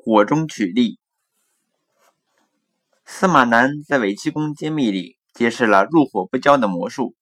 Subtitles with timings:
[0.00, 0.98] 火中取栗。
[3.04, 7.16] 司马南在《伪气功揭秘》里揭示了入火不焦的魔术。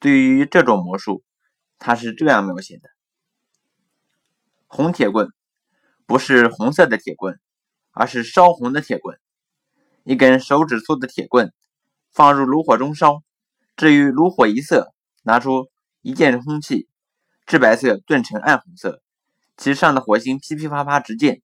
[0.00, 1.22] 对于这种魔术，
[1.78, 2.90] 他是这样描写的：
[4.66, 5.28] 红铁棍
[6.06, 7.38] 不是红色的铁棍，
[7.92, 9.18] 而是烧红的铁棍。
[10.02, 11.54] 一根手指粗的铁棍
[12.10, 13.22] 放入炉火中烧，
[13.76, 14.92] 至于炉火一色，
[15.22, 15.70] 拿出
[16.02, 16.88] 一件空气，
[17.46, 19.03] 赤白色顿成暗红色。
[19.56, 21.40] 其上的火星噼噼啪啪直溅，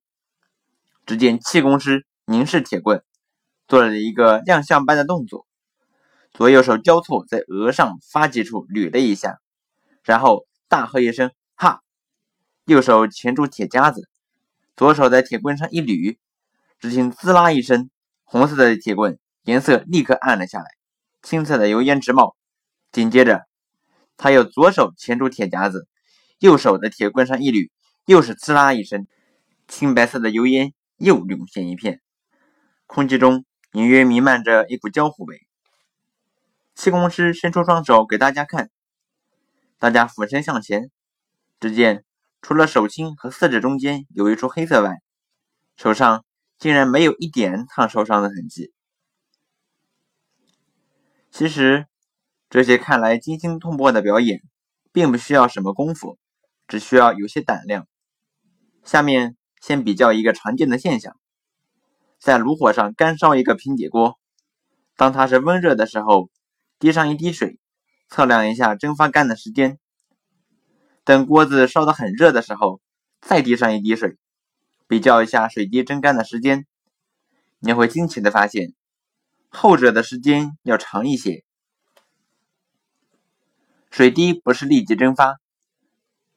[1.05, 3.03] 只见气功师凝视铁棍，
[3.67, 5.47] 做了一个亮相般的动作，
[6.33, 9.39] 左右手交错在额上发际处捋了一下，
[10.03, 11.81] 然后大喝一声“哈”，
[12.65, 14.09] 右手钳住铁夹子，
[14.75, 16.17] 左手在铁棍上一捋，
[16.79, 17.89] 只听滋啦一声，
[18.23, 20.65] 红色的铁棍颜色立刻暗了下来，
[21.23, 22.35] 青色的油烟直冒。
[22.91, 23.45] 紧接着，
[24.17, 25.87] 他又左手钳住铁夹子，
[26.39, 27.69] 右手在铁棍上一捋。
[28.05, 29.07] 又是滋啦一声，
[29.67, 32.01] 青白色的油烟又涌现一片，
[32.87, 35.47] 空气中隐约弥漫着一股焦糊味。
[36.73, 38.71] 气功师伸出双手给大家看，
[39.77, 40.89] 大家俯身向前，
[41.59, 42.03] 只见
[42.41, 44.97] 除了手心和四指中间有一处黑色外，
[45.77, 46.25] 手上
[46.57, 48.73] 竟然没有一点烫受伤的痕迹。
[51.29, 51.85] 其实，
[52.49, 54.41] 这些看来惊心动魄的表演，
[54.91, 56.17] 并不需要什么功夫，
[56.67, 57.87] 只需要有些胆量。
[58.83, 61.15] 下面先比较一个常见的现象：
[62.19, 64.19] 在炉火上干烧一个平底锅，
[64.95, 66.29] 当它是温热的时候，
[66.79, 67.59] 滴上一滴水，
[68.09, 69.77] 测量一下蒸发干的时间；
[71.03, 72.81] 等锅子烧得很热的时候，
[73.21, 74.17] 再滴上一滴水，
[74.87, 76.65] 比较一下水滴蒸干的时间。
[77.59, 78.73] 你会惊奇的发现，
[79.49, 81.43] 后者的时间要长一些。
[83.91, 85.39] 水滴不是立即蒸发，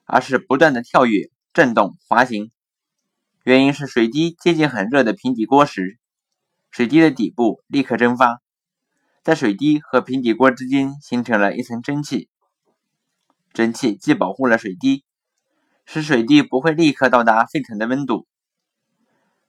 [0.04, 1.30] 而是不断的跳跃。
[1.54, 2.50] 震动滑行，
[3.44, 6.00] 原因是水滴接近很热的平底锅时，
[6.72, 8.42] 水滴的底部立刻蒸发，
[9.22, 12.28] 在水滴和平底锅之间形成了一层蒸汽。
[13.52, 15.04] 蒸汽既保护了水滴，
[15.86, 18.26] 使水滴不会立刻到达沸腾的温度，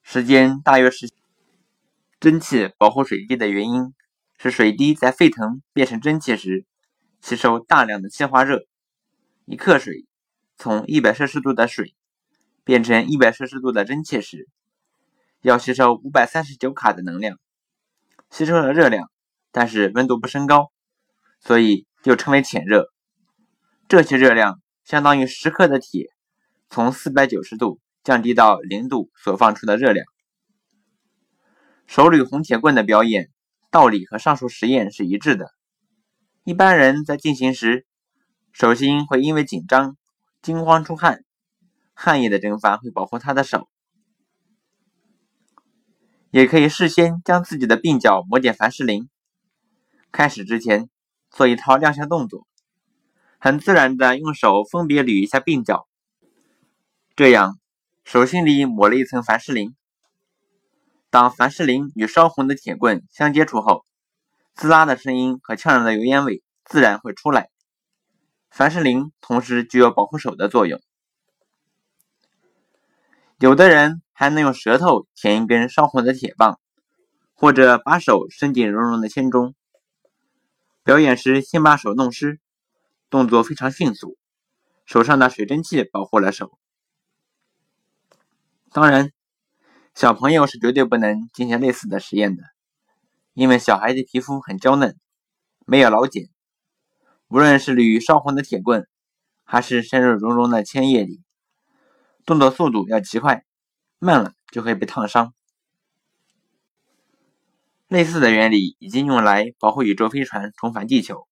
[0.04, 1.10] 时间大约是
[2.20, 3.96] 蒸汽保护水滴的原因，
[4.38, 6.68] 是水滴在沸腾变成蒸汽时，
[7.20, 8.68] 吸收大量的气化热，
[9.46, 10.06] 一克水。
[10.58, 11.96] 从一百摄氏度的水
[12.66, 14.50] 变成一百摄氏度的蒸汽时，
[15.42, 17.40] 要吸收五百三十九卡的能量，
[18.30, 19.10] 吸收了热量，
[19.54, 20.74] 但是温度不升高，
[21.40, 22.92] 所以又称为潜热。
[23.88, 26.10] 这些热量相当于十克的铁
[26.70, 30.06] 从四百九十度降低到零度所放出的热量。
[31.88, 33.30] 手捋红铁棍的表演
[33.70, 35.52] 道理和上述实验是一致的。
[36.44, 37.86] 一般人在进行时，
[38.52, 39.96] 手心会因为紧张。
[40.42, 41.25] 惊慌出汗，
[41.96, 43.68] 汗液的蒸发会保护他的手。
[46.30, 49.10] 也可以事先将自己的鬓角抹点凡士林。
[50.12, 50.90] 开始之前
[51.32, 52.46] 做一套亮相动作，
[53.40, 55.88] 很自然的用手分别捋一下鬓角，
[57.16, 57.58] 这样
[58.04, 59.76] 手心里抹了一层凡士林。
[61.10, 63.86] 当凡士林与烧红的铁棍相接触后，
[64.54, 67.50] 滋啦的声音和呛人的油烟味自然会出来。
[68.50, 70.82] 凡士林同时具有保护手的作用，
[73.38, 76.58] 有的人还能用舌头舔一根烧红的铁棒，
[77.34, 79.54] 或者把手伸进绒绒的铅中。
[80.84, 82.40] 表演时先把手弄湿，
[83.10, 84.18] 动作非常迅速，
[84.86, 86.58] 手上的水蒸气保护了手。
[88.72, 89.12] 当然，
[89.94, 92.44] 小朋友是绝对不能进行类似的实验的，
[93.34, 94.98] 因为小孩的皮肤很娇嫩，
[95.66, 96.30] 没有老茧。
[97.28, 98.88] 无论是捋烧红的铁棍，
[99.44, 101.22] 还是深入绒绒的铅液里，
[102.26, 103.46] 动作速度要极快，
[104.00, 105.34] 慢了就会被烫伤。
[107.88, 111.28] 类似的原理已经用来保护宇宙飞船重返地球，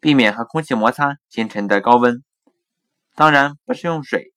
[0.00, 2.22] 避免和空气摩擦形成的高温。
[3.14, 4.34] 当然不是用水，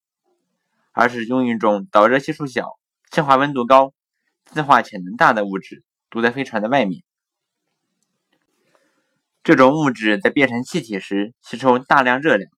[0.93, 2.79] 而是用一种导热系数小、
[3.11, 3.93] 气化温度高、
[4.45, 7.03] 自化潜能大的物质堵在飞船的外面。
[9.43, 12.49] 这种物质在变成气体时吸收大量热量，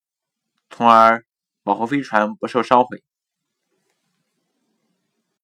[0.70, 1.26] 从而
[1.64, 3.04] 保护飞船不受烧毁。